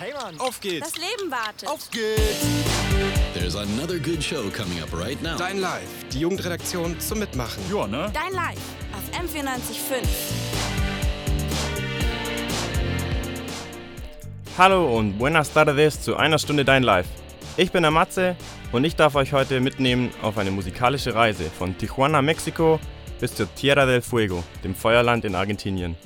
Hey 0.00 0.12
Mann, 0.12 0.38
Auf 0.38 0.60
geht's! 0.60 0.92
Das 0.92 0.96
Leben 0.96 1.28
wartet. 1.28 1.68
Auf 1.68 1.90
geht's! 1.90 2.46
There's 3.34 3.56
another 3.56 3.98
good 3.98 4.22
show 4.22 4.48
coming 4.48 4.80
up 4.80 4.92
right 4.92 5.20
now. 5.24 5.36
Dein 5.36 5.58
Live, 5.58 5.88
die 6.12 6.20
Jugendredaktion 6.20 7.00
zum 7.00 7.18
Mitmachen. 7.18 7.60
Ja, 7.68 7.84
ne? 7.88 8.08
Dein 8.14 8.32
Live 8.32 8.60
auf 8.92 9.20
M94.5. 9.20 10.06
Hallo 14.56 14.96
und 14.96 15.18
buenas 15.18 15.52
tardes 15.52 16.00
zu 16.00 16.16
einer 16.16 16.38
Stunde 16.38 16.64
Dein 16.64 16.84
Live. 16.84 17.08
Ich 17.56 17.72
bin 17.72 17.82
der 17.82 17.90
Matze 17.90 18.36
und 18.70 18.84
ich 18.84 18.94
darf 18.94 19.16
euch 19.16 19.32
heute 19.32 19.58
mitnehmen 19.58 20.12
auf 20.22 20.38
eine 20.38 20.52
musikalische 20.52 21.16
Reise 21.16 21.50
von 21.50 21.76
Tijuana, 21.76 22.22
Mexiko 22.22 22.78
bis 23.18 23.34
zur 23.34 23.52
Tierra 23.56 23.84
del 23.84 24.00
Fuego, 24.00 24.44
dem 24.62 24.76
Feuerland 24.76 25.24
in 25.24 25.34
Argentinien. 25.34 25.96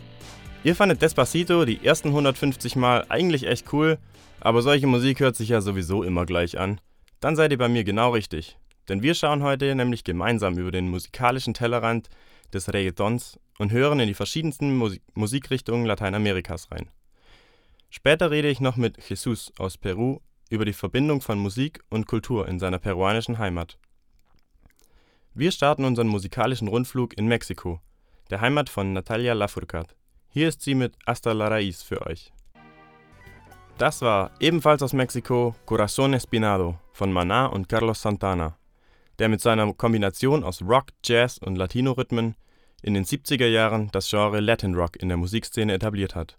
Ihr 0.65 0.77
fandet 0.77 1.03
Despacito 1.03 1.65
die 1.65 1.85
ersten 1.85 2.09
150 2.09 2.77
Mal 2.77 3.05
eigentlich 3.09 3.49
echt 3.49 3.73
cool, 3.73 3.99
aber 4.39 4.63
solche 4.63 4.87
Musik 4.87 5.19
hört 5.19 5.35
sich 5.35 5.49
ja 5.49 5.61
sowieso 5.61 6.05
immer 6.05 6.25
gleich 6.25 6.57
an. 6.57 6.81
Dann 7.19 7.35
seid 7.35 7.51
ihr 7.51 7.59
bei 7.59 7.69
mir 7.69 7.83
genau 7.83 8.11
richtig. 8.11 8.59
Denn 8.89 9.03
wir 9.03 9.15
schauen 9.15 9.43
heute 9.43 9.75
nämlich 9.75 10.05
gemeinsam 10.05 10.57
über 10.59 10.71
den 10.71 10.89
musikalischen 10.89 11.53
Tellerrand 11.53 12.09
des 12.53 12.73
Reggaetons 12.73 13.41
und 13.59 13.73
hören 13.73 13.99
in 13.99 14.07
die 14.07 14.15
verschiedensten 14.15 14.77
Musik 14.77 15.03
Musikrichtungen 15.15 15.85
Lateinamerikas 15.85 16.71
rein. 16.71 16.89
Später 17.91 18.31
rede 18.31 18.49
ich 18.49 18.61
noch 18.61 18.77
mit 18.77 19.03
Jesus 19.09 19.53
aus 19.59 19.77
Peru 19.77 20.21
über 20.49 20.65
die 20.65 20.73
Verbindung 20.73 21.23
von 21.23 21.39
Musik 21.39 21.83
und 21.91 22.07
Kultur 22.07 22.47
in 22.47 22.61
seiner 22.61 22.79
peruanischen 22.79 23.39
Heimat. 23.39 23.79
Wir 25.35 25.51
starten 25.51 25.85
unseren 25.85 26.09
musikalischen 26.09 26.69
Rundflug 26.69 27.19
in 27.19 27.27
Mexiko, 27.27 27.81
der 28.31 28.41
Heimat 28.41 28.69
von 28.69 28.93
Natalia 28.93 29.33
Lafourcade. 29.33 29.95
Hier 30.35 30.49
ist 30.49 30.63
sie 30.63 30.75
mit 30.75 30.95
Hasta 31.07 31.33
la 31.33 31.49
Raíz 31.49 31.83
für 31.83 32.07
euch. 32.07 32.33
Das 33.77 34.01
war 34.01 34.31
ebenfalls 34.41 34.83
aus 34.83 34.95
Mexiko 34.95 35.55
Corazón 35.67 36.15
Espinado 36.15 36.79
von 36.95 37.13
Maná 37.13 37.49
und 37.49 37.69
Carlos 37.69 38.01
Santana, 38.01 38.57
der 39.19 39.29
mit 39.29 39.43
seiner 39.43 39.75
Kombination 39.75 40.43
aus 40.43 40.63
Rock, 40.63 40.87
Jazz 41.05 41.37
und 41.37 41.57
Latino-Rhythmen 41.57 42.35
in 42.81 42.95
den 42.95 43.05
70er 43.05 43.47
Jahren 43.47 43.91
das 43.93 44.09
Genre 44.09 44.41
Latin 44.41 44.75
Rock 44.75 44.97
in 44.97 45.09
der 45.09 45.19
Musikszene 45.19 45.75
etabliert 45.75 46.15
hat. 46.15 46.39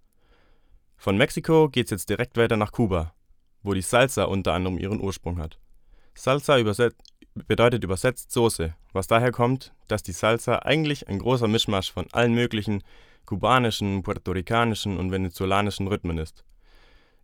Von 0.98 1.16
Mexiko 1.16 1.70
geht's 1.70 1.92
jetzt 1.92 2.10
direkt 2.10 2.36
weiter 2.36 2.58
nach 2.58 2.72
Kuba, 2.72 3.14
wo 3.62 3.76
die 3.76 3.84
Salsa 3.84 4.24
unter 4.24 4.54
anderem 4.54 4.80
ihren 4.80 5.02
Ursprung 5.02 5.38
hat. 5.38 5.60
Salsa 6.16 6.58
überset 6.58 6.96
bedeutet 7.36 7.84
übersetzt 7.84 8.32
Soße, 8.32 8.74
was 8.92 9.06
daher 9.06 9.32
kommt, 9.32 9.72
dass 9.88 10.02
die 10.02 10.14
Salsa 10.14 10.60
eigentlich 10.64 11.08
ein 11.10 11.20
großer 11.20 11.48
Mischmasch 11.48 11.92
von 11.92 12.08
allen 12.12 12.34
möglichen 12.34 12.82
kubanischen, 13.26 14.04
puerto-ricanischen 14.04 14.98
und 14.98 15.12
venezolanischen 15.12 15.88
Rhythmen 15.88 16.18
ist. 16.18 16.44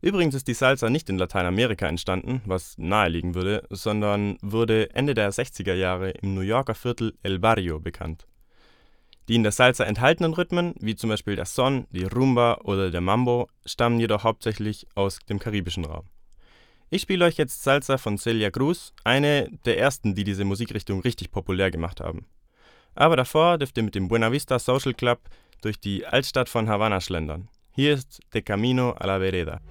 Übrigens 0.02 0.34
ist 0.34 0.48
die 0.48 0.54
Salsa 0.54 0.90
nicht 0.90 1.10
in 1.10 1.18
Lateinamerika 1.18 1.86
entstanden, 1.86 2.42
was 2.46 2.78
naheliegen 2.78 3.36
würde, 3.36 3.68
sondern 3.70 4.38
wurde 4.42 4.94
Ende 4.94 5.14
der 5.14 5.32
60er 5.34 5.74
Jahre 5.74 6.12
im 6.12 6.36
New 6.36 6.42
Yorker 6.42 6.76
Viertel 6.76 7.18
El 7.22 7.40
Barrio 7.40 7.80
bekannt. 7.80 8.26
Die 9.28 9.36
in 9.36 9.44
der 9.44 9.52
Salsa 9.52 9.84
enthaltenen 9.84 10.34
Rhythmen, 10.34 10.74
wie 10.80 10.96
zum 10.96 11.10
Beispiel 11.10 11.36
der 11.36 11.46
Son, 11.46 11.86
die 11.92 12.06
Rumba 12.06 12.60
oder 12.64 12.92
der 12.92 13.02
Mambo, 13.02 13.50
stammen 13.66 14.00
jedoch 14.00 14.24
hauptsächlich 14.24 14.88
aus 14.96 15.20
dem 15.30 15.38
karibischen 15.38 15.86
Raum. 15.86 16.06
Ich 16.90 17.04
spiele 17.04 17.26
euch 17.26 17.38
jetzt 17.38 17.62
Salsa 17.62 17.98
von 18.00 18.18
Celia 18.18 18.50
Cruz, 18.50 18.94
eine 19.04 19.50
der 19.66 19.78
ersten, 19.78 20.16
die 20.16 20.24
diese 20.24 20.46
Musikrichtung 20.46 21.02
richtig 21.02 21.30
populär 21.30 21.70
gemacht 21.70 22.00
haben. 22.00 22.26
Aber 23.00 23.16
davor 23.16 23.58
dürft 23.58 23.78
ihr 23.78 23.84
mit 23.84 23.96
dem 23.96 24.10
Buena 24.10 24.30
Vista 24.30 24.60
Social 24.60 24.94
Club 24.94 25.20
durch 25.62 25.80
die 25.80 26.06
Altstadt 26.06 26.50
von 26.50 26.68
Havanna 26.68 27.00
schlendern. 27.00 27.48
Hier 27.72 27.94
ist 27.94 28.20
De 28.34 28.42
Camino 28.42 28.92
a 28.92 29.06
la 29.08 29.20
Vereda. 29.20 29.62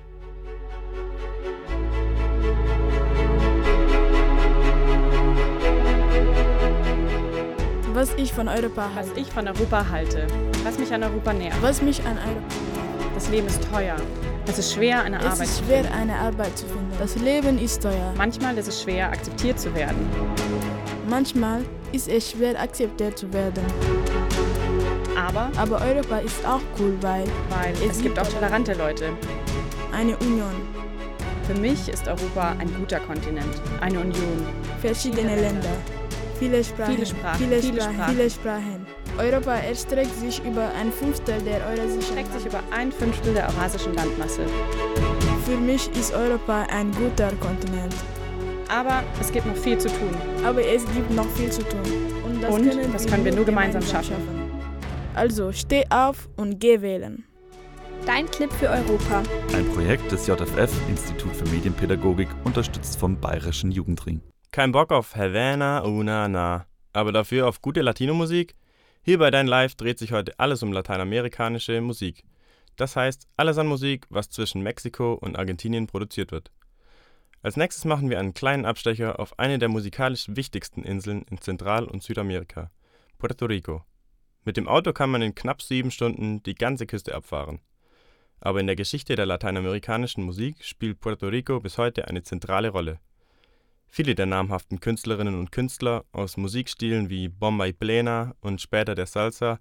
Was 7.93 8.15
ich 8.15 8.33
von 8.33 8.49
Europa 8.49 8.89
Was 8.95 9.07
halte. 9.09 9.21
ich 9.21 9.27
von 9.29 9.47
Europa 9.49 9.89
halte. 9.91 10.27
Was 10.65 10.79
mich 10.79 10.93
an 10.95 11.03
Europa 11.03 11.33
nährt. 11.33 11.61
Was 11.61 11.83
mich 11.83 12.01
an 12.05 12.17
Europa. 12.17 12.55
Das 13.15 13.29
Leben 13.29 13.47
ist 13.49 13.63
teuer. 13.71 13.97
Es 14.47 14.59
ist 14.59 14.73
schwer, 14.73 15.03
eine 15.03 15.19
Es 15.19 15.25
Arbeit 15.25 15.41
ist 15.49 15.57
zu 15.57 15.65
schwer, 15.65 15.83
finden. 15.85 15.99
eine 15.99 16.15
Arbeit 16.17 16.57
zu 16.57 16.67
finden. 16.67 16.93
Das 16.99 17.17
Leben 17.17 17.59
ist 17.59 17.83
teuer. 17.83 18.15
Manchmal 18.17 18.57
ist 18.57 18.69
es 18.69 18.83
schwer, 18.83 19.11
akzeptiert 19.11 19.59
zu 19.59 19.75
werden. 19.75 19.99
Manchmal 21.09 21.63
ist 21.93 22.09
es 22.09 22.31
schwer, 22.31 22.61
akzeptiert 22.61 23.19
zu 23.19 23.33
werden. 23.33 23.65
Aber 25.17 25.51
Aber 25.57 25.81
Europa 25.81 26.19
ist 26.19 26.45
auch 26.47 26.61
cool, 26.79 26.97
weil 27.01 27.25
weil 27.49 27.73
Es 27.89 27.97
es, 27.97 28.03
gibt 28.03 28.19
auch 28.19 28.27
tolerante 28.29 28.75
Leute. 28.75 29.11
eine 29.93 30.17
Union, 30.19 30.55
Für 31.47 31.55
mich 31.55 31.89
ist 31.89 32.07
Europa 32.07 32.55
ein 32.59 32.71
guter 32.79 33.01
Kontinent. 33.01 33.55
Eine 33.81 34.01
Union. 34.01 34.47
verschiedene 34.81 35.35
Länder, 35.35 35.71
viele 36.39 36.63
Sprachen, 36.63 36.95
Viele 36.95 37.07
Sprachen, 37.07 37.39
viele 37.39 37.63
Sprachen, 37.63 38.05
viele 38.15 38.31
Sprachen. 38.31 38.87
Europa 39.19 39.55
erstreckt 39.57 40.15
sich 40.21 40.45
über 40.45 40.69
ein 40.81 40.93
Fünftel 40.93 41.41
der 41.41 41.67
eurasischen 41.67 42.03
Streckt 42.03 42.33
sich 42.35 42.47
über 42.47 42.61
ein 42.71 42.93
Fünftel 42.93 43.35
der 43.35 43.49
eurasischen 43.49 43.95
Landmasse. 43.95 44.43
Für 45.47 45.57
mich 45.57 45.89
ist 45.99 46.13
Europa 46.15 46.67
ein 46.71 46.93
guter 46.93 47.31
Kontinent. 47.41 47.95
Aber 48.69 49.03
es 49.19 49.33
gibt 49.33 49.47
noch 49.47 49.57
viel 49.57 49.79
zu 49.79 49.89
tun. 49.89 50.15
Aber 50.45 50.63
es 50.63 50.85
gibt 50.93 51.11
noch 51.11 51.29
viel 51.31 51.51
zu 51.51 51.63
tun. 51.63 51.81
Und 52.25 52.43
das, 52.43 52.55
Und 52.55 52.69
können, 52.69 52.93
das 52.93 53.07
können 53.07 53.25
wir 53.25 53.35
nur 53.35 53.45
gemeinsam 53.45 53.83
schaffen. 53.83 54.15
Also 55.15 55.53
steh 55.53 55.85
auf 55.91 56.29
und 56.37 56.61
geh 56.61 56.81
wählen. 56.83 57.25
Dein 58.07 58.31
Clip 58.31 58.53
für 58.53 58.69
Europa. 58.69 59.23
Ein 59.55 59.67
Projekt 59.73 60.13
des 60.13 60.27
JFF, 60.27 60.73
Institut 60.89 61.35
für 61.35 61.47
Medienpädagogik, 61.49 62.29
unterstützt 62.45 62.99
vom 62.99 63.19
Bayerischen 63.19 63.71
Jugendring. 63.71 64.21
Kein 64.51 64.73
Bock 64.73 64.93
auf 64.93 65.17
Havana, 65.17 65.85
una, 65.85 66.29
na, 66.29 66.67
aber 66.93 67.13
dafür 67.13 67.49
auf 67.49 67.61
gute 67.61 67.83
Latino-Musik? 67.83 68.55
Hier 69.03 69.19
bei 69.19 69.31
Dein 69.31 69.47
Live 69.47 69.75
dreht 69.75 69.99
sich 69.99 70.13
heute 70.13 70.39
alles 70.39 70.63
um 70.63 70.73
lateinamerikanische 70.73 71.81
Musik. 71.81 72.25
Das 72.77 72.97
heißt, 72.97 73.27
alles 73.37 73.59
an 73.59 73.67
Musik, 73.67 74.07
was 74.11 74.31
zwischen 74.31 74.63
Mexiko 74.63 75.15
und 75.15 75.39
Argentinien 75.39 75.87
produziert 75.87 76.33
wird. 76.33 76.51
Als 77.41 77.57
nächstes 77.57 77.85
machen 77.85 78.11
wir 78.11 78.19
einen 78.19 78.35
kleinen 78.35 78.65
Abstecher 78.65 79.21
auf 79.21 79.39
eine 79.39 79.59
der 79.59 79.69
musikalisch 79.69 80.27
wichtigsten 80.29 80.83
Inseln 80.83 81.23
in 81.31 81.41
Zentral- 81.41 81.87
und 81.87 82.03
Südamerika, 82.03 82.71
Puerto 83.19 83.47
Rico. 83.47 83.85
Mit 84.45 84.57
dem 84.57 84.67
Auto 84.67 84.93
kann 84.93 85.11
man 85.11 85.23
in 85.23 85.35
knapp 85.35 85.63
sieben 85.63 85.91
Stunden 85.91 86.43
die 86.43 86.55
ganze 86.55 86.87
Küste 86.87 87.15
abfahren. 87.15 87.61
Aber 88.41 88.61
in 88.61 88.67
der 88.67 88.77
Geschichte 88.77 89.15
der 89.15 89.27
lateinamerikanischen 89.27 90.25
Musik 90.25 90.65
spielt 90.65 91.01
Puerto 91.01 91.29
Rico 91.29 91.61
bis 91.61 91.79
heute 91.79 92.09
eine 92.09 92.23
zentrale 92.23 92.71
Rolle. 92.71 92.99
Viele 93.87 94.15
der 94.15 94.27
namhaften 94.27 94.81
Künstlerinnen 94.81 95.39
und 95.39 95.53
Künstler 95.53 96.05
aus 96.13 96.37
Musikstilen 96.37 97.09
wie 97.09 97.29
Bomba 97.29 97.67
y 97.67 97.79
Plena 97.79 98.35
und 98.41 98.61
später 98.61 98.95
der 98.95 99.07
Salsa 99.07 99.61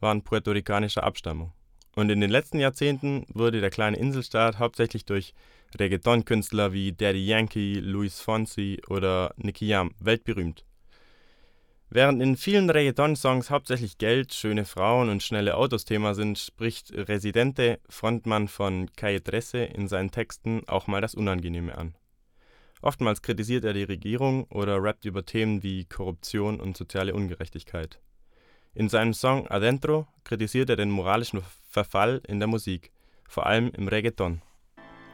waren 0.00 0.22
puerto-ricanischer 0.22 1.02
Abstammung. 1.02 1.52
Und 1.96 2.10
in 2.10 2.20
den 2.20 2.30
letzten 2.30 2.60
Jahrzehnten 2.60 3.24
wurde 3.32 3.62
der 3.62 3.70
kleine 3.70 3.96
Inselstaat 3.96 4.58
hauptsächlich 4.58 5.06
durch 5.06 5.32
Reggaeton-Künstler 5.78 6.74
wie 6.74 6.92
Daddy 6.92 7.26
Yankee, 7.26 7.80
Luis 7.80 8.20
Fonsi 8.20 8.82
oder 8.88 9.32
Nicky 9.38 9.66
Jam 9.66 9.94
weltberühmt. 9.98 10.66
Während 11.88 12.20
in 12.20 12.36
vielen 12.36 12.68
Reggaeton-Songs 12.68 13.48
hauptsächlich 13.48 13.96
Geld, 13.96 14.34
schöne 14.34 14.66
Frauen 14.66 15.08
und 15.08 15.22
schnelle 15.22 15.56
Autos 15.56 15.86
Thema 15.86 16.14
sind, 16.14 16.38
spricht 16.38 16.92
Residente, 16.92 17.80
Frontmann 17.88 18.48
von 18.48 18.92
Calle 18.94 19.22
Trece, 19.22 19.70
in 19.72 19.88
seinen 19.88 20.10
Texten 20.10 20.64
auch 20.66 20.88
mal 20.88 21.00
das 21.00 21.14
Unangenehme 21.14 21.78
an. 21.78 21.94
Oftmals 22.82 23.22
kritisiert 23.22 23.64
er 23.64 23.72
die 23.72 23.84
Regierung 23.84 24.44
oder 24.50 24.82
rappt 24.82 25.06
über 25.06 25.24
Themen 25.24 25.62
wie 25.62 25.86
Korruption 25.86 26.60
und 26.60 26.76
soziale 26.76 27.14
Ungerechtigkeit. 27.14 28.00
In 28.76 28.90
seinem 28.90 29.14
Song 29.14 29.48
Adentro 29.48 30.06
kritisiert 30.22 30.68
er 30.68 30.76
den 30.76 30.90
moralischen 30.90 31.40
Verfall 31.70 32.20
in 32.28 32.40
der 32.40 32.46
Musik, 32.46 32.92
vor 33.26 33.46
allem 33.46 33.70
im 33.70 33.88
Reggaeton. 33.88 34.42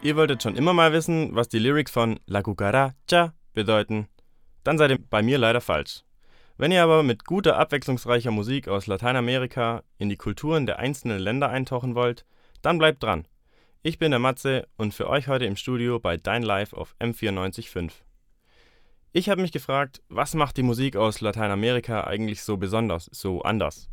Ihr 0.03 0.17
wolltet 0.17 0.43
schon 0.43 0.57
immer 0.57 0.73
mal 0.73 0.93
wissen, 0.93 1.37
was 1.37 1.49
die 1.49 1.61
Lyrics 1.61 1.93
von 1.93 2.19
La 2.27 2.43
Cucaracha 2.43 3.35
bedeuten? 3.55 4.09
Dann 4.65 4.79
seid 4.79 4.91
ihr 4.91 4.99
bei 4.99 5.23
mir 5.23 5.39
leider 5.39 5.61
falsch. 5.61 6.03
Wenn 6.59 6.73
ihr 6.73 6.83
aber 6.83 7.05
mit 7.05 7.25
guter, 7.25 7.57
abwechslungsreicher 7.57 8.33
Musik 8.33 8.67
aus 8.67 8.89
Lateinamerika 8.89 9.85
in 9.97 10.09
die 10.09 10.17
Kulturen 10.17 10.67
der 10.67 10.81
einzelnen 10.81 11.21
Länder 11.21 11.49
eintauchen 11.49 11.95
wollt, 11.95 12.27
dann 12.63 12.79
bleibt 12.79 13.05
dran. 13.05 13.29
Ich 13.85 14.01
bin 14.01 14.11
der 14.11 14.19
Matze 14.19 14.67
und 14.77 14.93
für 14.93 15.09
euch 15.09 15.29
heute 15.29 15.45
im 15.45 15.55
Studio 15.55 16.01
bei 16.01 16.17
Dein 16.17 16.43
Live 16.43 16.73
auf 16.73 16.97
M94.5. 16.99 17.93
Ich 19.13 19.29
habe 19.29 19.43
mich 19.43 19.53
gefragt, 19.53 20.03
was 20.09 20.35
macht 20.35 20.57
die 20.57 20.63
Musik 20.63 20.97
aus 20.97 21.21
Lateinamerika 21.21 22.05
eigentlich 22.05 22.43
so 22.43 22.57
besonders, 22.57 23.07
so 23.13 23.43
anders? 23.43 23.91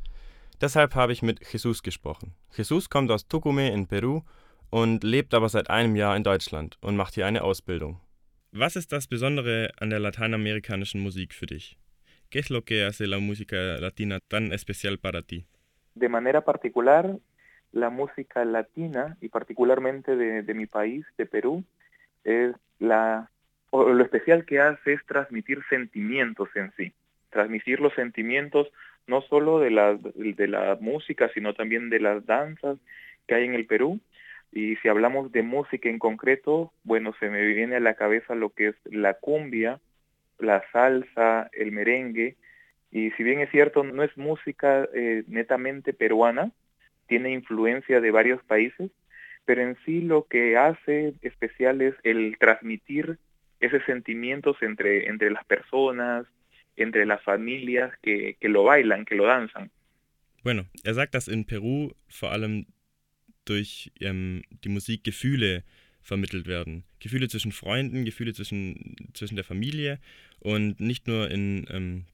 Deshalb 0.62 0.96
habe 0.96 1.12
ich 1.12 1.22
mit 1.22 1.40
Jesus 1.52 1.84
gesprochen. 1.84 2.34
Jesus 2.56 2.90
kommt 2.90 3.12
aus 3.12 3.28
Tucumé 3.28 3.72
in 3.72 3.88
Peru 3.88 4.22
und 4.70 5.04
lebt 5.04 5.34
aber 5.34 5.50
seit 5.50 5.70
einem 5.70 5.96
Jahr 5.96 6.16
in 6.16 6.24
Deutschland 6.24 6.78
und 6.82 6.96
macht 6.96 7.16
hier 7.16 7.26
eine 7.26 7.44
Ausbildung. 7.44 8.00
Was 8.52 8.76
ist 8.76 8.92
das 8.92 9.08
Besondere 9.08 9.72
an 9.80 9.90
der 9.90 10.00
lateinamerikanischen 10.00 11.02
Musik 11.02 11.34
für 11.34 11.46
dich? 11.46 11.78
¿Qué 12.32 12.40
es 12.40 12.50
lo 12.50 12.62
que 12.62 12.86
hace 12.86 13.06
la 13.06 13.20
música 13.20 13.78
latina 13.80 14.20
tan 14.28 14.52
especial 14.52 14.98
para 14.98 15.22
ti? 15.22 15.46
de 16.00 16.10
manera 16.10 16.42
particular 16.42 17.18
la 17.72 17.90
música 17.90 18.44
latina 18.46 19.18
y 19.22 19.30
particularmente 19.30 20.16
de, 20.16 20.42
de 20.42 20.54
mi 20.54 20.66
país, 20.66 21.06
de 21.18 21.26
Perú, 21.28 21.64
es 22.24 22.56
la, 22.80 23.30
lo 23.72 24.04
especial 24.04 24.46
que 24.46 24.60
hace 24.60 24.94
es 24.94 25.06
transmitir 25.06 25.62
sentimientos 25.70 26.50
en 26.56 26.72
sí, 26.78 26.94
transmitir 27.30 27.80
los 27.80 27.94
sentimientos 27.94 28.68
no 29.08 29.22
solo 29.22 29.60
de 29.60 29.72
la, 29.72 29.96
de 29.96 30.48
la 30.48 30.78
música, 30.80 31.30
sino 31.34 31.54
también 31.54 31.90
de 31.90 32.00
las 32.00 32.26
danzas 32.26 32.78
que 33.28 33.36
hay 33.36 33.46
en 33.46 33.56
el 33.56 33.66
Perú. 33.66 34.00
Y 34.52 34.76
si 34.78 34.88
hablamos 34.88 35.32
de 35.32 35.44
música 35.44 35.90
en 35.90 36.00
concreto, 36.00 36.72
bueno, 36.84 37.14
se 37.20 37.30
me 37.30 37.46
viene 37.46 37.76
a 37.76 37.80
la 37.80 37.96
cabeza 37.96 38.36
lo 38.36 38.50
que 38.50 38.70
es 38.70 38.76
la 38.86 39.16
cumbia, 39.16 39.80
la 40.40 40.64
salsa, 40.72 41.50
el 41.54 41.72
merengue, 41.72 42.36
y 42.92 43.12
si 43.12 43.24
bien 43.24 43.40
es 43.40 43.52
cierto, 43.52 43.84
no 43.84 44.04
es 44.04 44.16
música 44.18 44.88
eh, 44.94 45.24
netamente 45.28 45.94
peruana, 45.94 46.52
tiene 47.08 47.32
influencia 47.32 48.02
de 48.02 48.12
varios 48.12 48.44
países, 48.44 48.92
pero 49.46 49.62
en 49.62 49.78
sí 49.86 50.02
lo 50.02 50.26
que 50.26 50.58
hace 50.58 51.14
especial 51.22 51.82
es 51.82 51.96
el 52.04 52.38
transmitir 52.40 53.18
esos 53.60 53.84
sentimientos 53.86 54.58
entre, 54.62 55.08
entre 55.08 55.30
las 55.30 55.46
personas, 55.46 56.26
entre 56.76 57.06
las 57.06 57.22
familias 57.24 57.92
que, 58.02 58.36
que 58.40 58.50
lo 58.50 58.64
bailan, 58.64 59.06
que 59.06 59.16
lo 59.16 59.26
danzan. 59.26 59.72
Bueno, 60.44 60.66
er 60.84 60.94
sagt, 60.94 61.14
dass 61.14 61.28
in 61.28 61.46
Peru 61.46 61.92
vor 62.08 62.32
allem 62.32 62.66
durch 63.46 63.92
ähm, 64.00 64.44
die 64.64 64.70
Musik 64.70 65.04
Gefühle 65.04 65.64
vermittelt 66.02 66.48
werden. 66.48 66.86
Gefühle 67.00 67.28
zwischen 67.28 67.52
Freunden, 67.52 68.06
Gefühle 68.06 68.34
zwischen, 68.34 68.96
zwischen 69.14 69.36
der 69.36 69.44
Familie 69.44 70.00
und 70.40 70.80
nicht 70.80 71.08
nur 71.08 71.30
in 71.30 71.68
ähm, 71.70 72.06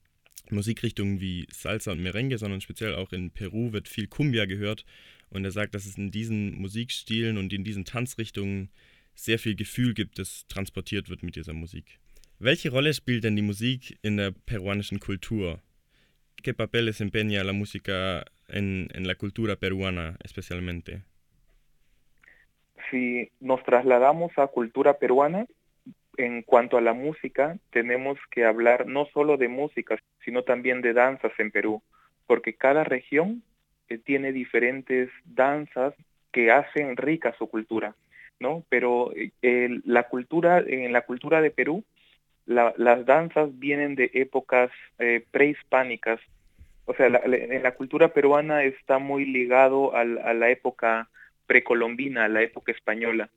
Musikrichtungen 0.49 1.21
wie 1.21 1.47
Salsa 1.51 1.91
und 1.91 2.01
Merengue, 2.01 2.37
sondern 2.37 2.61
speziell 2.61 2.95
auch 2.95 3.11
in 3.13 3.31
Peru 3.31 3.73
wird 3.73 3.87
viel 3.87 4.07
Cumbia 4.07 4.45
gehört. 4.45 4.85
Und 5.29 5.43
er 5.43 5.51
sagt, 5.51 5.75
dass 5.75 5.85
es 5.85 5.97
in 5.97 6.11
diesen 6.11 6.55
Musikstilen 6.55 7.37
und 7.37 7.51
in 7.51 7.63
diesen 7.63 7.85
Tanzrichtungen 7.85 8.69
sehr 9.15 9.39
viel 9.39 9.55
Gefühl 9.55 9.93
gibt, 9.93 10.19
das 10.19 10.45
transportiert 10.47 11.09
wird 11.09 11.23
mit 11.23 11.35
dieser 11.35 11.53
Musik. 11.53 11.99
Welche 12.39 12.69
Rolle 12.69 12.93
spielt 12.93 13.23
denn 13.23 13.35
die 13.35 13.41
Musik 13.41 13.97
in 14.01 14.17
der 14.17 14.31
peruanischen 14.45 14.99
Kultur? 14.99 15.61
¿Qué 16.43 16.53
papel 16.53 16.85
desempeña 16.85 17.43
la 17.43 17.53
música 17.53 18.25
en, 18.47 18.89
en 18.93 19.07
la 19.07 19.15
cultura 19.15 19.55
peruana 19.55 20.17
especialmente? 20.23 21.01
Si 22.91 23.31
nos 23.39 23.63
trasladamos 23.63 24.37
a 24.37 24.47
cultura 24.47 24.99
peruana, 24.99 25.47
en 26.17 26.43
cuanto 26.43 26.77
a 26.77 26.81
la 26.81 26.93
música, 26.93 27.57
tenemos 27.71 28.17
que 28.31 28.45
hablar 28.45 28.85
no 28.87 29.05
solo 29.13 29.37
de 29.37 29.47
música, 29.47 29.97
sino 30.23 30.43
también 30.43 30.81
de 30.81 30.93
danzas 30.93 31.31
en 31.39 31.51
Perú, 31.51 31.81
porque 32.27 32.53
cada 32.53 32.83
región 32.83 33.43
eh, 33.89 33.97
tiene 33.97 34.31
diferentes 34.31 35.09
danzas 35.25 35.93
que 36.31 36.51
hacen 36.51 36.97
rica 36.97 37.33
su 37.37 37.47
cultura, 37.47 37.95
¿no? 38.39 38.63
Pero 38.69 39.11
eh, 39.41 39.79
la 39.85 40.03
cultura, 40.03 40.59
en 40.59 40.91
la 40.93 41.01
cultura 41.01 41.41
de 41.41 41.51
Perú, 41.51 41.83
la, 42.45 42.73
las 42.77 43.05
danzas 43.05 43.57
vienen 43.57 43.95
de 43.95 44.11
épocas 44.13 44.71
eh, 44.99 45.25
prehispánicas, 45.31 46.19
o 46.85 46.93
sea, 46.93 47.09
la, 47.09 47.21
en 47.25 47.63
la 47.63 47.73
cultura 47.73 48.09
peruana 48.09 48.63
está 48.63 48.99
muy 48.99 49.25
ligado 49.25 49.95
al, 49.95 50.19
a 50.19 50.33
la 50.33 50.51
época 50.51 51.09
precolombina, 51.47 52.25
a 52.25 52.29
la 52.29 52.41
época 52.43 52.71
española. 52.71 53.29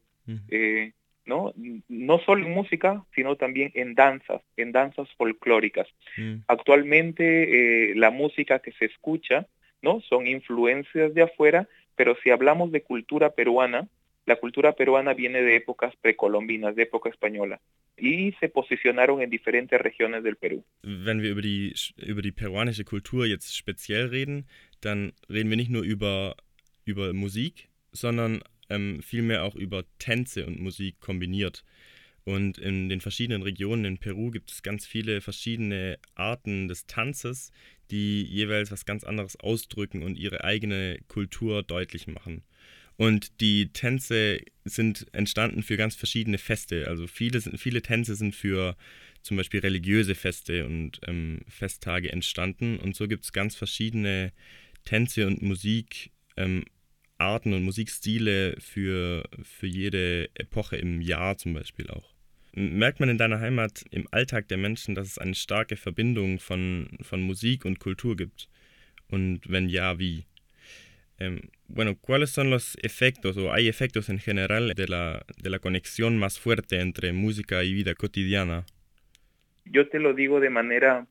Eh, 0.50 0.92
¿no? 1.24 1.54
No 1.88 2.18
solo 2.20 2.46
en 2.46 2.52
música, 2.52 3.04
sino 3.14 3.36
también 3.36 3.70
en 3.74 3.94
danzas, 3.94 4.42
en 4.56 4.72
danzas 4.72 5.08
folclóricas. 5.16 5.86
Mm. 6.16 6.36
Actualmente 6.48 7.90
eh, 7.90 7.94
la 7.94 8.10
música 8.10 8.58
que 8.58 8.72
se 8.72 8.86
escucha, 8.86 9.46
¿no? 9.80 10.00
Son 10.00 10.26
influencias 10.26 11.14
de 11.14 11.22
afuera, 11.22 11.68
pero 11.96 12.16
si 12.22 12.30
hablamos 12.30 12.72
de 12.72 12.82
cultura 12.82 13.30
peruana, 13.30 13.88
la 14.28 14.36
cultura 14.36 14.74
peruana 14.74 15.14
viene 15.14 15.42
de 15.42 15.56
épocas 15.56 15.96
precolombinas, 15.96 16.76
de 16.76 16.82
época 16.82 17.08
española, 17.08 17.60
y 17.96 18.32
se 18.38 18.48
posicionaron 18.48 19.22
en 19.22 19.30
diferentes 19.30 19.80
regiones 19.80 20.22
del 20.22 20.36
Perú. 20.36 20.64
Wenn 20.82 21.22
wir 21.22 21.30
über 21.30 21.42
die, 21.42 21.74
über 21.96 22.20
die 22.20 22.30
peruanische 22.32 22.84
Kultur 22.84 23.26
jetzt 23.26 23.56
speziell 23.56 24.06
reden, 24.06 24.46
dann 24.82 25.12
reden 25.30 25.48
wir 25.48 25.56
nicht 25.56 25.70
nur 25.70 25.82
über, 25.82 26.36
über 26.84 27.12
Musik, 27.14 27.68
sondern 27.92 28.42
ähm, 28.68 29.00
vielmehr 29.02 29.44
auch 29.44 29.56
über 29.56 29.84
Tänze 29.98 30.46
und 30.46 30.60
Musik 30.60 31.00
kombiniert. 31.00 31.64
Und 32.24 32.58
in 32.58 32.90
den 32.90 33.00
verschiedenen 33.00 33.40
Regionen 33.40 33.86
in 33.86 33.96
Peru 33.96 34.30
gibt 34.30 34.50
es 34.50 34.62
ganz 34.62 34.86
viele 34.86 35.22
verschiedene 35.22 35.98
Arten 36.14 36.68
des 36.68 36.86
Tanzes, 36.86 37.50
die 37.90 38.22
jeweils 38.24 38.70
was 38.70 38.84
ganz 38.84 39.04
anderes 39.04 39.40
ausdrücken 39.40 40.02
und 40.02 40.18
ihre 40.18 40.44
eigene 40.44 40.98
Kultur 41.08 41.62
deutlich 41.62 42.06
machen. 42.06 42.42
Und 42.98 43.40
die 43.40 43.72
Tänze 43.72 44.40
sind 44.64 45.06
entstanden 45.12 45.62
für 45.62 45.76
ganz 45.76 45.94
verschiedene 45.94 46.36
Feste. 46.36 46.88
Also 46.88 47.06
viele, 47.06 47.40
viele 47.40 47.80
Tänze 47.80 48.16
sind 48.16 48.34
für 48.34 48.76
zum 49.22 49.36
Beispiel 49.36 49.60
religiöse 49.60 50.16
Feste 50.16 50.66
und 50.66 51.00
ähm, 51.06 51.42
Festtage 51.48 52.10
entstanden. 52.10 52.76
Und 52.78 52.96
so 52.96 53.06
gibt 53.06 53.24
es 53.24 53.32
ganz 53.32 53.54
verschiedene 53.54 54.32
Tänze 54.84 55.28
und 55.28 55.42
Musik 55.42 56.10
ähm, 56.36 56.64
und 57.20 57.62
Musikstile 57.62 58.56
für, 58.58 59.28
für 59.42 59.66
jede 59.66 60.28
Epoche 60.34 60.76
im 60.76 61.00
Jahr 61.00 61.36
zum 61.38 61.54
Beispiel 61.54 61.88
auch. 61.90 62.14
Merkt 62.52 62.98
man 62.98 63.08
in 63.08 63.18
deiner 63.18 63.38
Heimat 63.38 63.84
im 63.92 64.08
Alltag 64.10 64.48
der 64.48 64.58
Menschen, 64.58 64.96
dass 64.96 65.06
es 65.06 65.18
eine 65.18 65.36
starke 65.36 65.76
Verbindung 65.76 66.40
von, 66.40 66.98
von 67.02 67.22
Musik 67.22 67.64
und 67.64 67.78
Kultur 67.78 68.16
gibt? 68.16 68.48
Und 69.08 69.48
wenn 69.48 69.68
ja, 69.68 70.00
wie? 70.00 70.26
Eh, 71.18 71.40
bueno, 71.66 71.96
¿cuáles 72.00 72.30
son 72.30 72.50
los 72.50 72.76
efectos 72.82 73.36
o 73.36 73.52
hay 73.52 73.68
efectos 73.68 74.08
en 74.08 74.18
general 74.18 74.72
de 74.74 74.86
la, 74.86 75.22
de 75.42 75.50
la 75.50 75.58
conexión 75.58 76.18
más 76.18 76.38
fuerte 76.38 76.80
entre 76.80 77.12
música 77.12 77.64
y 77.64 77.74
vida 77.74 77.94
cotidiana? 77.94 78.64
Yo 79.64 79.88
te 79.88 79.98
lo 79.98 80.14
digo 80.14 80.40
de 80.40 80.50
manera 80.50 81.06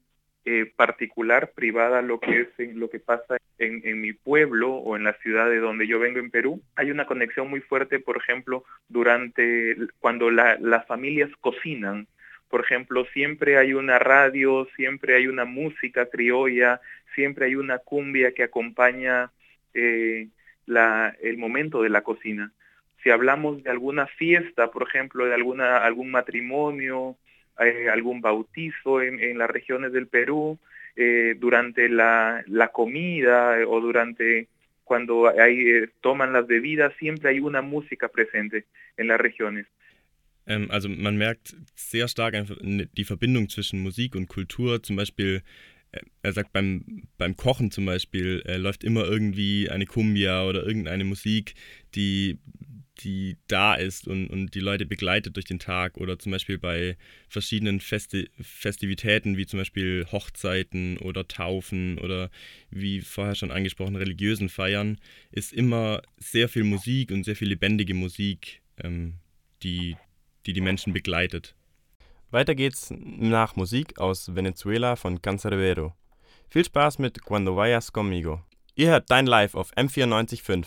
eh, 0.45 0.71
particular, 0.75 1.51
privada, 1.51 2.01
lo 2.01 2.19
que 2.19 2.41
es 2.41 2.47
en, 2.57 2.79
lo 2.79 2.89
que 2.89 2.99
pasa 2.99 3.37
en, 3.59 3.81
en, 3.83 3.99
mi 3.99 4.13
pueblo 4.13 4.75
o 4.75 4.95
en 4.95 5.03
la 5.03 5.13
ciudad 5.15 5.49
de 5.49 5.59
donde 5.59 5.87
yo 5.87 5.99
vengo 5.99 6.19
en 6.19 6.31
Perú. 6.31 6.61
Hay 6.77 6.89
una 6.89 7.05
conexión 7.05 7.49
muy 7.49 7.59
fuerte, 7.59 7.99
por 7.99 8.15
ejemplo, 8.15 8.63
durante 8.87 9.75
cuando 9.99 10.31
la, 10.31 10.57
las 10.59 10.87
familias 10.87 11.29
cocinan. 11.41 12.07
Por 12.49 12.61
ejemplo, 12.61 13.05
siempre 13.13 13.57
hay 13.57 13.73
una 13.73 13.99
radio, 13.99 14.67
siempre 14.77 15.15
hay 15.15 15.27
una 15.27 15.43
música 15.43 16.05
criolla, 16.05 16.79
siempre 17.13 17.47
hay 17.47 17.55
una 17.55 17.79
cumbia 17.79 18.31
que 18.31 18.43
acompaña 18.43 19.31
eh, 19.77 20.27
la, 20.65 21.15
el 21.21 21.37
momento 21.37 21.81
de 21.81 21.89
la 21.89 22.01
cocina. 22.01 22.51
Si 23.03 23.09
hablamos 23.09 23.63
de 23.63 23.69
alguna 23.69 24.07
fiesta, 24.07 24.71
por 24.71 24.83
ejemplo, 24.87 25.25
de 25.25 25.33
alguna, 25.33 25.77
algún 25.77 26.11
matrimonio, 26.11 27.15
eh, 27.59 27.89
algún 27.89 28.21
bautizo 28.21 29.01
en, 29.01 29.19
en, 29.19 29.37
las 29.37 29.49
regiones 29.49 29.93
del 29.93 30.07
Perú, 30.07 30.59
eh, 30.95 31.35
durante 31.39 31.89
la, 31.89 32.43
la 32.47 32.69
comida 32.69 33.59
eh, 33.59 33.65
o 33.65 33.79
durante 33.79 34.47
cuando 34.83 35.27
hay, 35.27 35.69
eh, 35.69 35.89
toman 36.01 36.33
las 36.33 36.47
bebidas, 36.47 36.93
siempre 36.97 37.29
hay 37.29 37.39
una 37.39 37.61
música 37.61 38.07
presente 38.07 38.65
en 38.97 39.07
las 39.07 39.19
regiones. 39.19 39.67
Ähm, 40.47 40.69
also 40.71 40.87
man 40.87 41.17
merkt 41.17 41.55
sehr 41.75 42.07
stark 42.07 42.33
die 42.61 43.03
Verbindung 43.03 43.49
zwischen 43.49 43.81
Musik 43.83 44.15
und 44.15 44.27
Kultur, 44.27 44.81
zum 44.81 44.95
Beispiel 44.95 45.43
er 46.21 46.33
sagt, 46.33 46.53
beim, 46.53 47.07
beim 47.17 47.35
Kochen 47.35 47.71
zum 47.71 47.85
Beispiel 47.85 48.43
äh, 48.45 48.57
läuft 48.57 48.83
immer 48.83 49.05
irgendwie 49.05 49.69
eine 49.69 49.85
Kumbia 49.85 50.45
oder 50.45 50.65
irgendeine 50.65 51.03
Musik, 51.03 51.55
die, 51.95 52.39
die 52.99 53.37
da 53.47 53.75
ist 53.75 54.07
und, 54.07 54.27
und 54.27 54.53
die 54.53 54.59
Leute 54.59 54.85
begleitet 54.85 55.35
durch 55.35 55.45
den 55.45 55.59
Tag. 55.59 55.97
Oder 55.97 56.19
zum 56.19 56.31
Beispiel 56.31 56.57
bei 56.57 56.97
verschiedenen 57.29 57.79
Festi 57.79 58.29
Festivitäten, 58.41 59.37
wie 59.37 59.45
zum 59.45 59.59
Beispiel 59.59 60.05
Hochzeiten 60.11 60.97
oder 60.97 61.27
Taufen 61.27 61.97
oder 61.99 62.29
wie 62.69 63.01
vorher 63.01 63.35
schon 63.35 63.51
angesprochen, 63.51 63.95
religiösen 63.95 64.49
Feiern, 64.49 64.99
ist 65.31 65.53
immer 65.53 66.01
sehr 66.17 66.49
viel 66.49 66.63
Musik 66.63 67.11
und 67.11 67.23
sehr 67.23 67.35
viel 67.35 67.49
lebendige 67.49 67.93
Musik, 67.93 68.61
ähm, 68.83 69.15
die, 69.63 69.95
die 70.45 70.53
die 70.53 70.61
Menschen 70.61 70.93
begleitet. 70.93 71.55
Weiter 72.29 72.55
geht's 72.55 72.93
nach 72.93 73.55
Musik 73.55 73.99
aus 73.99 74.35
Venezuela 74.35 74.97
von 74.97 75.21
Cancerbero. 75.21 75.93
Viel 76.49 76.65
Spaß 76.65 76.99
mit 76.99 77.23
Cuando 77.23 77.55
vayas 77.55 77.93
conmigo. 77.93 78.41
Ihr 78.75 78.89
hört 78.89 79.09
Dein 79.09 79.27
Live 79.27 79.55
auf 79.55 79.73
M94.5. 79.77 80.65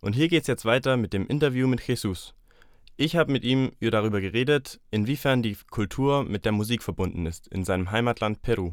Und 0.00 0.14
hier 0.14 0.28
geht's 0.28 0.46
jetzt 0.46 0.64
weiter 0.64 0.96
mit 0.96 1.12
dem 1.12 1.26
Interview 1.26 1.66
mit 1.66 1.86
Jesus. 1.86 2.34
Ich 2.96 3.16
habe 3.16 3.30
mit 3.30 3.44
ihm 3.44 3.72
darüber 3.80 4.22
geredet, 4.22 4.80
inwiefern 4.90 5.42
die 5.42 5.58
Kultur 5.68 6.24
mit 6.24 6.46
der 6.46 6.52
Musik 6.52 6.82
verbunden 6.82 7.26
ist 7.26 7.48
in 7.48 7.64
seinem 7.64 7.90
Heimatland 7.90 8.40
Peru. 8.40 8.72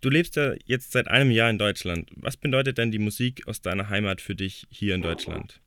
Du 0.00 0.10
lebst 0.10 0.36
ja 0.36 0.54
jetzt 0.64 0.92
seit 0.92 1.08
einem 1.08 1.32
Jahr 1.32 1.50
in 1.50 1.58
Deutschland. 1.58 2.08
Was 2.14 2.36
bedeutet 2.36 2.78
denn 2.78 2.92
die 2.92 3.00
Musik 3.00 3.48
aus 3.48 3.60
deiner 3.60 3.88
Heimat 3.88 4.20
für 4.20 4.36
dich 4.36 4.68
hier 4.70 4.94
in 4.94 5.02
Deutschland? 5.02 5.60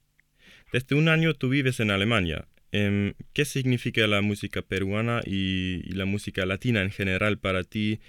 Desde 0.71 0.95
un 0.95 1.09
año 1.09 1.33
tú 1.33 1.49
vives 1.49 1.81
en 1.81 1.91
Alemania. 1.91 2.45
Eh, 2.71 3.13
¿Qué 3.33 3.45
significa 3.45 4.05
la 4.07 4.21
música 4.21 4.61
peruana 4.61 5.21
y, 5.25 5.81
la 5.93 6.05
música 6.05 6.45
latina 6.45 6.81
en 6.81 6.91
general 6.91 7.39
para 7.39 7.63
ti 7.63 7.99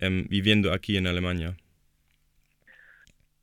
eh, 0.00 0.26
viviendo 0.28 0.72
aquí 0.72 0.96
en 0.96 1.06
Alemania? 1.06 1.56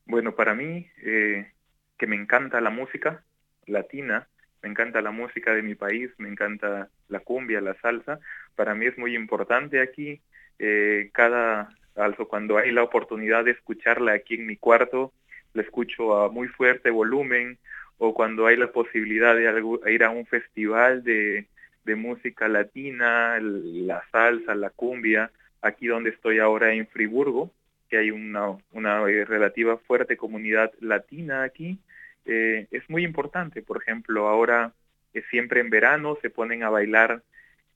Bueno, 0.05 0.36
para 0.36 0.53
mí 0.53 0.88
eh, 1.03 1.51
que 1.98 2.08
me 2.08 2.15
encanta 2.15 2.62
la 2.62 2.70
música 2.70 3.24
latina, 3.65 4.27
me 4.62 4.70
encanta 4.70 5.01
la 5.01 5.12
música 5.12 5.53
de 5.53 5.62
mi 5.62 5.75
país, 5.75 6.12
me 6.17 6.29
encanta 6.29 6.89
la 7.08 7.20
cumbia, 7.20 7.62
la 7.62 7.75
salsa. 7.82 8.20
Para 8.55 8.75
mí 8.75 8.86
es 8.86 8.98
muy 8.98 9.15
importante 9.15 9.82
aquí. 9.82 10.22
Eh, 10.60 11.10
cada, 11.13 11.70
cuando 12.27 12.58
hay 12.58 12.72
la 12.72 12.84
oportunidad 12.84 13.46
de 13.46 13.51
escucharla 13.51 14.13
aquí 14.13 14.36
en 14.36 14.46
mi 14.46 14.58
cuarto, 14.58 15.13
la 15.55 15.63
escucho 15.63 16.15
a 16.17 16.29
muy 16.29 16.47
fuerte 16.47 16.91
volumen, 16.91 17.57
o 17.97 18.13
cuando 18.13 18.45
hay 18.45 18.57
la 18.57 18.71
posibilidad 18.71 19.35
de 19.35 19.91
ir 19.91 20.03
a 20.03 20.09
un 20.09 20.25
festival 20.25 21.03
de, 21.03 21.47
de 21.85 21.95
música 21.95 22.47
latina, 22.47 23.39
la 23.39 24.03
salsa, 24.12 24.53
la 24.53 24.69
cumbia, 24.69 25.31
aquí 25.62 25.88
donde 25.88 26.09
estoy 26.12 26.39
ahora 26.39 26.74
en 26.74 26.88
Friburgo, 26.88 27.51
que 27.89 27.97
hay 27.97 28.12
una, 28.12 28.57
una 28.71 29.09
eh, 29.09 29.25
relativa 29.25 29.77
fuerte 29.77 30.17
comunidad 30.17 30.71
latina 30.81 31.43
aquí, 31.43 31.79
eh, 32.25 32.67
es 32.71 32.89
muy 32.89 33.03
importante. 33.03 33.62
Por 33.62 33.81
ejemplo, 33.81 34.27
ahora 34.27 34.74
eh, 35.13 35.24
siempre 35.29 35.62
en 35.62 35.69
verano 35.69 36.17
se 36.21 36.29
ponen 36.29 36.63
a 36.63 36.69
bailar 36.69 37.21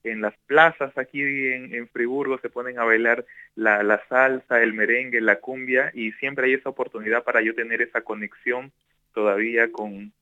en 0.03 0.22
las 0.22 0.34
plazas 0.48 0.98
aquí 0.98 1.22
en, 1.22 1.74
en 1.74 1.88
Friburgo, 1.89 2.39
se 2.39 2.50
ponen 2.50 2.79
a 2.79 2.84
bailar 2.84 3.25
la, 3.56 3.84
la, 3.84 4.01
salsa, 4.08 4.62
el 4.62 4.74
merengue, 4.74 5.22
la 5.22 5.39
cumbia, 5.39 5.91
y 5.94 6.12
siempre 6.13 6.48
hay 6.48 6.53
esa 6.53 6.70
oportunidad 6.70 7.24
para 7.24 7.41
yo 7.41 7.53
tener 7.53 7.82
esa 7.82 8.01
conexión 8.01 8.72
todavía 9.13 9.72
con, 9.72 10.13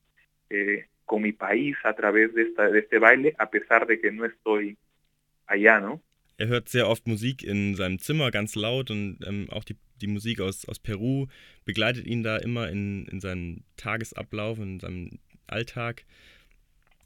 eh, 0.50 0.86
con 1.04 1.22
mi 1.22 1.32
país 1.32 1.76
a 1.84 1.94
través 1.94 2.34
de, 2.34 2.42
esta, 2.42 2.68
de 2.68 2.80
este 2.80 2.98
baile, 2.98 3.34
a 3.38 3.50
pesar 3.50 3.86
de 3.86 4.00
que 4.00 4.10
no 4.10 4.24
estoy 4.24 4.76
allá, 5.46 5.80
¿no? 5.80 6.02
Er 6.40 6.46
hört 6.46 6.68
sehr 6.68 6.88
oft 6.88 7.08
Musik 7.08 7.42
in 7.42 7.74
seinem 7.74 7.98
Zimmer 7.98 8.30
ganz 8.30 8.54
laut 8.54 8.92
und 8.92 9.18
ähm, 9.26 9.48
auch 9.50 9.64
die, 9.64 9.76
die 10.00 10.06
Musik 10.06 10.40
aus, 10.40 10.68
aus 10.68 10.78
Peru 10.78 11.26
begleitet 11.64 12.06
ihn 12.06 12.22
da 12.22 12.36
immer 12.36 12.68
in, 12.68 13.06
in 13.06 13.20
seinem 13.20 13.64
Tagesablauf, 13.76 14.60
in 14.60 14.78
seinem 14.78 15.18
Alltag. 15.48 16.04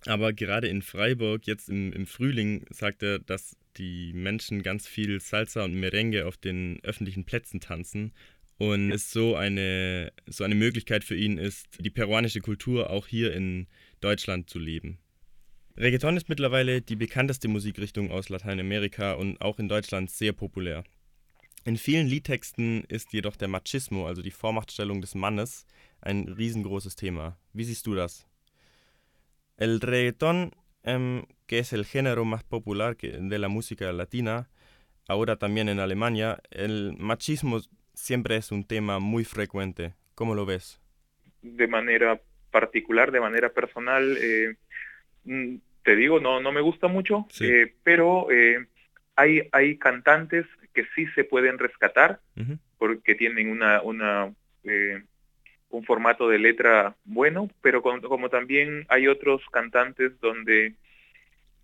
Aber 0.06 0.32
gerade 0.32 0.68
in 0.68 0.82
Freiburg, 0.82 1.47
jetzt 1.47 1.68
im, 1.68 1.92
im 1.92 2.06
Frühling, 2.06 2.64
sagt 2.71 3.02
er, 3.02 3.18
dass 3.18 3.56
die 3.76 4.12
Menschen 4.12 4.62
ganz 4.62 4.87
viel 4.87 5.21
Salsa 5.21 5.64
und 5.64 5.75
Merengue 5.75 6.26
auf 6.26 6.37
den 6.37 6.80
öffentlichen 6.82 7.25
Plätzen 7.25 7.61
tanzen 7.61 8.12
und 8.59 8.92
es 8.92 9.11
so 9.11 9.35
eine, 9.35 10.12
so 10.26 10.44
eine 10.44 10.54
Möglichkeit 10.54 11.04
für 11.04 11.16
ihn 11.16 11.38
ist, 11.38 11.66
die 11.80 11.90
peruanische 11.90 12.40
Kultur 12.40 12.90
auch 12.90 13.06
hier 13.06 13.32
in 13.35 13.66
Deutschland 14.00 14.50
zu 14.50 14.59
leben. 14.59 14.99
Reggaeton 15.76 16.16
ist 16.16 16.28
mittlerweile 16.28 16.82
die 16.82 16.97
bekannteste 16.97 17.49
Musikrichtung 17.49 18.11
aus 18.11 18.28
Lateinamerika 18.28 19.14
und 19.14 19.40
auch 19.40 19.59
in 19.59 19.68
Deutschland 19.68 20.11
sehr 20.11 20.32
populär. 20.32 20.85
In 21.64 21.76
vielen 21.76 22.06
Liedtexten 22.09 22.85
ist 22.85 23.12
jedoch 23.12 23.37
der 23.37 23.49
Machismo, 23.49 24.06
also 24.06 24.21
die 24.21 24.32
Vormachtstellung 24.32 25.00
des 25.00 25.14
Mannes, 25.14 25.64
ein 26.00 26.28
riesengroßes 26.28 26.97
Thema. 26.97 27.38
Wie 27.52 27.64
siehst 27.64 27.87
du 27.87 27.94
das? 27.94 28.26
El 29.56 29.80
reggaetón, 29.80 30.52
um, 30.85 31.25
que 31.47 31.59
es 31.59 31.73
el 31.73 31.85
género 31.85 32.25
más 32.25 32.44
popular 32.44 32.97
de 32.97 33.38
la 33.38 33.49
música 33.49 33.92
latina, 33.92 34.49
ahora 35.09 35.37
también 35.37 35.68
en 35.68 35.80
Alemania, 35.80 36.38
el 36.50 36.94
machismo 36.99 37.61
siempre 37.94 38.37
es 38.37 38.50
un 38.52 38.64
tema 38.64 38.99
muy 38.99 39.25
frecuente. 39.25 39.94
¿Cómo 40.14 40.35
lo 40.35 40.47
ves? 40.47 40.80
De 41.42 41.66
manera 41.66 42.21
particular, 42.50 43.12
de 43.12 43.21
manera 43.21 43.50
personal, 43.50 44.16
eh, 44.21 44.56
Mm, 45.25 45.56
te 45.85 45.97
digo, 45.97 46.21
no, 46.21 46.40
no 46.40 46.52
me 46.52 46.61
gusta 46.61 46.88
mucho, 46.88 47.26
sí. 47.30 47.47
eh, 47.47 47.75
pero 47.82 48.30
eh, 48.30 48.66
hay, 49.16 49.49
hay 49.52 49.78
cantantes 49.78 50.47
que 50.75 50.85
sí 50.94 51.06
se 51.14 51.25
pueden 51.25 51.59
rescatar 51.59 52.21
uh 52.37 52.40
-huh. 52.40 52.59
porque 52.78 53.14
tienen 53.14 53.50
una, 53.50 53.82
una 53.82 54.32
eh, 54.64 55.02
un 55.73 55.85
formato 55.85 56.29
de 56.29 56.38
letra 56.38 56.95
bueno, 57.05 57.50
pero 57.62 57.83
con, 57.83 58.00
como 58.02 58.29
también 58.29 58.85
hay 58.88 59.09
otros 59.09 59.43
cantantes 59.50 60.12
donde 60.21 60.75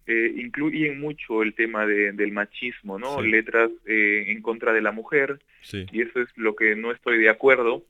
eh, 0.07 0.33
incluyen 0.37 0.99
mucho 0.99 1.43
el 1.43 1.55
tema 1.55 1.87
de, 1.87 2.13
del 2.13 2.33
machismo, 2.33 2.99
¿no? 2.99 3.21
Sí. 3.21 3.29
Letras 3.29 3.71
eh, 3.87 4.25
en 4.29 4.41
contra 4.41 4.73
de 4.73 4.81
la 4.81 4.93
mujer, 4.93 5.39
sí. 5.61 5.87
y 5.93 6.01
eso 6.01 6.21
es 6.21 6.29
lo 6.37 6.57
que 6.57 6.75
no 6.75 6.91
estoy 6.91 7.19
de 7.19 7.29
acuerdo, 7.29 7.85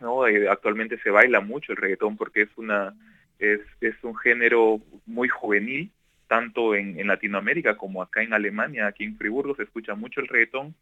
¿no? 0.00 0.26
Eh, 0.26 0.48
actualmente 0.48 0.98
se 0.98 1.10
baila 1.10 1.40
mucho 1.40 1.72
el 1.72 1.78
reggaetón 1.78 2.16
porque 2.16 2.42
es 2.42 2.50
una 2.56 2.94
es, 3.38 3.60
es 3.80 3.94
un 4.02 4.16
género 4.16 4.80
muy 5.06 5.28
juvenil, 5.28 5.92
tanto 6.26 6.74
en, 6.74 6.98
en, 6.98 7.06
Latinoamérica 7.06 7.76
como 7.76 8.02
acá 8.02 8.22
en 8.22 8.32
Alemania, 8.32 8.88
aquí 8.88 9.04
en 9.04 9.16
Friburgo 9.16 9.54
se 9.54 9.62
escucha 9.62 9.94
mucho 9.94 10.20
el 10.20 10.26
reggaetón, 10.26 10.74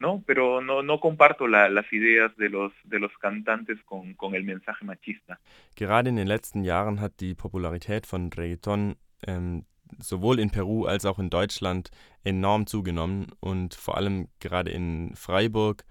¿no? 0.00 0.22
Pero 0.26 0.60
no, 0.60 0.82
no 0.82 0.98
comparto 0.98 1.46
la, 1.46 1.68
las 1.68 1.92
ideas 1.92 2.36
de 2.36 2.48
los, 2.48 2.72
de 2.84 2.98
los 2.98 3.16
cantantes 3.18 3.78
con, 3.84 4.14
con 4.14 4.34
el 4.34 4.44
mensaje 4.44 4.84
machista. 4.84 5.38
Gerade 5.76 6.08
in 6.10 6.16
den 6.16 6.26
letzten 6.26 6.64
Jahren 6.64 7.00
hat 7.00 7.20
die 7.20 7.34
Popularität 7.34 8.06
von 8.06 8.30
Reggaeton 8.32 8.96
ähm, 9.26 9.64
sowohl 9.98 10.40
in 10.40 10.50
Peru 10.50 10.86
als 10.86 11.04
auch 11.04 11.18
in 11.18 11.30
Deutschland 11.30 11.90
enorm 12.24 12.66
zugenommen 12.66 13.28
und 13.40 13.74
vor 13.74 13.96
allem 13.96 14.28
gerade 14.40 14.70
in 14.70 15.14
Freiburg 15.14 15.84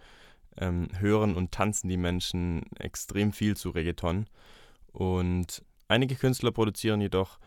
ähm, 0.57 0.87
hören 0.99 1.35
und 1.35 1.51
tanzen 1.51 1.89
die 1.89 1.97
Menschen 1.97 2.63
extrem 2.77 3.31
viel 3.31 3.55
zu 3.55 3.69
Reggaeton 3.69 4.27
und 4.91 5.63
Einige 5.89 6.15
Künstler 6.15 6.51
produzieren 6.51 7.01
jedoch 7.01 7.39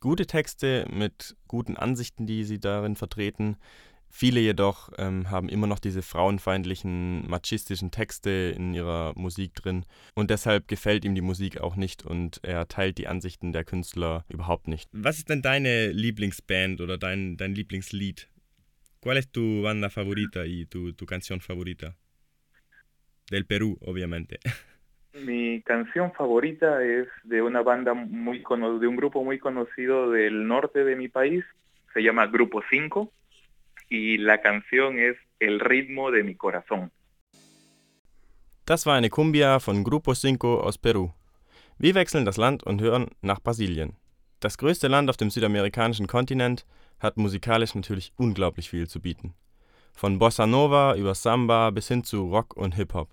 gute 0.00 0.26
Texte 0.26 0.86
mit 0.90 1.36
guten 1.48 1.76
Ansichten, 1.76 2.26
die 2.26 2.44
sie 2.44 2.58
darin 2.58 2.96
vertreten. 2.96 3.58
Viele 4.14 4.40
jedoch 4.40 4.90
ähm, 4.98 5.30
haben 5.30 5.48
immer 5.48 5.66
noch 5.66 5.78
diese 5.78 6.02
frauenfeindlichen, 6.02 7.28
machistischen 7.30 7.90
Texte 7.90 8.52
in 8.54 8.74
ihrer 8.74 9.14
Musik 9.16 9.54
drin 9.54 9.86
und 10.14 10.28
deshalb 10.28 10.68
gefällt 10.68 11.06
ihm 11.06 11.14
die 11.14 11.22
Musik 11.22 11.62
auch 11.62 11.76
nicht 11.76 12.04
und 12.04 12.38
er 12.42 12.68
teilt 12.68 12.98
die 12.98 13.08
Ansichten 13.08 13.52
der 13.52 13.64
Künstler 13.64 14.26
überhaupt 14.28 14.68
nicht. 14.68 14.90
Was 14.92 15.16
ist 15.16 15.30
denn 15.30 15.40
deine 15.40 15.90
Lieblingsband 15.92 16.82
oder 16.82 16.98
dein, 16.98 17.38
dein 17.38 17.54
Lieblingslied? 17.54 18.28
¿Cuál 19.00 19.16
es 19.16 19.32
tu 19.32 19.62
banda 19.62 19.88
favorita 19.88 20.44
y 20.44 20.66
tu, 20.66 20.92
tu 20.92 21.06
canción 21.06 21.40
favorita? 21.40 21.96
Del 23.30 23.46
Perú, 23.46 23.78
obviamente. 23.80 24.38
Mi 25.24 25.62
canción 25.62 26.12
favorita 26.12 26.84
es 26.84 27.08
de 27.24 27.40
una 27.40 27.62
banda 27.62 27.94
muy 27.94 28.40
de 28.40 28.86
un 28.86 28.96
grupo 28.96 29.24
muy 29.24 29.38
conocido 29.38 30.10
del 30.10 30.46
norte 30.46 30.84
de 30.84 30.96
mi 30.96 31.08
país, 31.08 31.44
se 31.94 32.02
llama 32.02 32.26
Grupo 32.26 32.62
5 32.68 33.10
y 33.92 34.16
la 34.16 34.40
canción 34.40 34.98
es 34.98 35.16
El 35.38 35.60
ritmo 35.60 36.10
de 36.10 36.24
mi 36.24 36.34
corazón. 36.34 36.90
Das 38.64 38.86
war 38.86 38.96
eine 38.96 39.10
Cumbia 39.10 39.60
von 39.60 39.84
Grupo 39.84 40.14
5 40.14 40.42
aus 40.44 40.78
Peru. 40.78 41.10
Wir 41.78 41.94
wechseln 41.94 42.24
das 42.24 42.38
Land 42.38 42.62
und 42.62 42.80
hören 42.80 43.10
nach 43.20 43.40
Brasilien. 43.40 43.96
Das 44.40 44.56
größte 44.56 44.88
Land 44.88 45.10
auf 45.10 45.18
dem 45.18 45.30
südamerikanischen 45.30 46.06
Kontinent 46.06 46.64
hat 47.00 47.18
musikalisch 47.18 47.74
natürlich 47.74 48.12
unglaublich 48.16 48.70
viel 48.70 48.88
zu 48.88 49.00
bieten. 49.00 49.34
Von 49.92 50.18
Bossa 50.18 50.46
Nova 50.46 50.94
über 50.96 51.14
Samba 51.14 51.70
bis 51.70 51.88
hin 51.88 52.02
zu 52.02 52.30
Rock 52.30 52.56
und 52.56 52.74
Hip-Hop. 52.76 53.10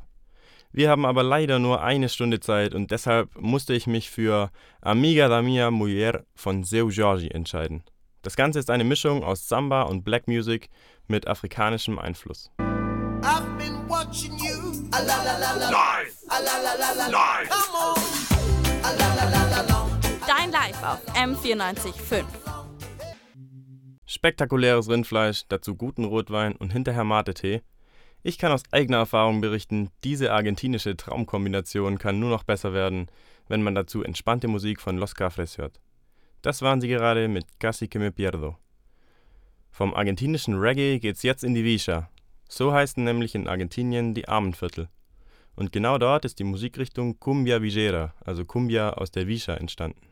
Wir 0.71 0.89
haben 0.89 1.05
aber 1.05 1.23
leider 1.23 1.59
nur 1.59 1.81
eine 1.81 2.07
Stunde 2.07 2.39
Zeit 2.39 2.73
und 2.73 2.91
deshalb 2.91 3.35
musste 3.37 3.73
ich 3.73 3.85
mich 3.85 4.09
für 4.09 4.49
Amiga 4.81 5.27
da 5.27 5.41
Mia 5.41 5.71
Mujer 5.71 6.23
von 6.35 6.63
Seu 6.63 6.89
Jorge 6.89 7.33
entscheiden. 7.33 7.83
Das 8.21 8.35
Ganze 8.35 8.59
ist 8.59 8.69
eine 8.69 8.83
Mischung 8.83 9.23
aus 9.23 9.47
Samba 9.47 9.83
und 9.83 10.03
Black 10.03 10.27
Music 10.27 10.69
mit 11.07 11.27
afrikanischem 11.27 11.97
Einfluss. 11.97 12.51
Dein 20.27 20.51
Live 20.51 20.83
auf 20.83 21.15
M94.5. 21.15 22.25
Spektakuläres 24.05 24.89
Rindfleisch, 24.89 25.43
dazu 25.47 25.75
guten 25.75 26.03
Rotwein 26.03 26.55
und 26.55 26.73
hinterher 26.73 27.05
Mate-Tee. 27.05 27.61
Ich 28.21 28.37
kann 28.37 28.51
aus 28.51 28.63
eigener 28.71 28.97
Erfahrung 28.97 29.39
berichten, 29.39 29.91
diese 30.03 30.33
argentinische 30.33 30.97
Traumkombination 30.97 31.97
kann 31.99 32.19
nur 32.19 32.29
noch 32.29 32.43
besser 32.43 32.73
werden, 32.73 33.07
wenn 33.47 33.63
man 33.63 33.75
dazu 33.75 34.03
entspannte 34.03 34.49
Musik 34.49 34.81
von 34.81 34.97
Los 34.97 35.15
Cafres 35.15 35.57
hört. 35.57 35.79
Das 36.41 36.61
waren 36.61 36.79
sie 36.79 36.87
gerade 36.87 37.27
mit 37.27 37.59
Casi 37.59 37.87
que 37.87 37.99
me 37.99 38.11
pierdo. 38.11 38.57
Vom 39.71 39.93
argentinischen 39.93 40.55
Reggae 40.55 40.99
geht's 40.99 41.23
jetzt 41.23 41.43
in 41.43 41.53
die 41.53 41.63
Villa. 41.63 42.09
So 42.47 42.73
heißen 42.73 43.03
nämlich 43.03 43.35
in 43.35 43.47
Argentinien 43.47 44.13
die 44.13 44.27
Armenviertel. 44.27 44.89
Und 45.55 45.71
genau 45.71 45.97
dort 45.97 46.25
ist 46.25 46.39
die 46.39 46.45
Musikrichtung 46.45 47.19
Cumbia 47.19 47.61
Villera, 47.61 48.13
also 48.25 48.45
Cumbia 48.45 48.91
aus 48.91 49.11
der 49.11 49.27
Villa, 49.27 49.55
entstanden. 49.55 50.07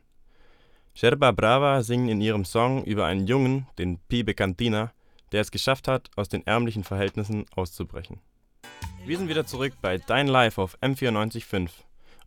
Sherba 0.93 1.31
Brava 1.31 1.83
singen 1.83 2.09
in 2.09 2.21
ihrem 2.21 2.43
Song 2.43 2.83
über 2.83 3.05
einen 3.05 3.27
Jungen, 3.27 3.67
den 3.77 3.99
Pibe 4.09 4.33
Cantina, 4.33 4.91
der 5.31 5.41
es 5.41 5.51
geschafft 5.51 5.87
hat, 5.87 6.09
aus 6.15 6.27
den 6.27 6.45
ärmlichen 6.45 6.83
Verhältnissen 6.83 7.45
auszubrechen. 7.55 8.19
Wir 9.05 9.17
sind 9.17 9.29
wieder 9.29 9.45
zurück 9.45 9.73
bei 9.81 9.97
Dein 9.97 10.27
Live 10.27 10.57
auf 10.57 10.77
M945 10.81 11.69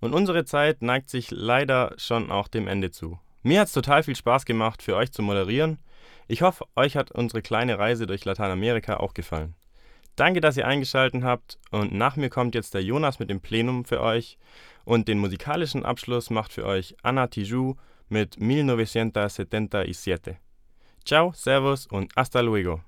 und 0.00 0.14
unsere 0.14 0.45
Zeit 0.45 0.83
neigt 0.83 1.11
sich 1.11 1.30
leider 1.30 1.95
schon 1.99 2.30
auch 2.30 2.49
dem 2.49 2.69
Ende 2.69 2.90
zu. 2.90 3.19
Mir 3.42 3.61
hat 3.61 3.68
es 3.68 3.73
total 3.73 4.02
viel 4.02 4.16
Spaß 4.16 4.44
gemacht, 4.44 4.82
für 4.82 4.97
euch 4.97 5.12
zu 5.12 5.23
moderieren. 5.23 5.78
Ich 6.28 6.42
hoffe, 6.42 6.64
euch 6.76 6.97
hat 6.97 7.11
unsere 7.11 7.42
kleine 7.42 7.78
Reise 7.78 8.06
durch 8.06 8.25
Lateinamerika 8.25 8.99
auch 8.99 9.14
gefallen. 9.14 9.54
Danke, 10.16 10.40
dass 10.40 10.56
ihr 10.56 10.66
eingeschaltet 10.66 11.23
habt 11.23 11.59
und 11.70 11.92
nach 11.92 12.16
mir 12.16 12.28
kommt 12.28 12.54
jetzt 12.54 12.75
der 12.75 12.82
Jonas 12.82 13.18
mit 13.18 13.30
dem 13.30 13.40
Plenum 13.40 13.87
für 13.87 14.00
euch 14.02 14.38
und 14.85 15.09
den 15.09 15.18
musikalischen 15.18 15.85
Abschluss 15.85 16.28
macht 16.28 16.52
für 16.52 16.66
euch 16.66 16.94
Anna 17.02 17.28
Tijoux 17.28 17.76
mit 18.09 18.37
1977. 18.38 20.37
Ciao, 21.06 21.32
Servus 21.32 21.87
und 21.87 22.12
hasta 22.16 22.40
luego. 22.40 22.80